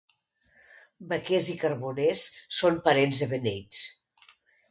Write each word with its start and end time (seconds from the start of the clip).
Vaquers 1.11 1.49
i 1.55 1.57
carboners 1.65 2.23
són 2.61 2.81
parents 2.87 3.23
de 3.25 3.27
beneits. 3.35 3.85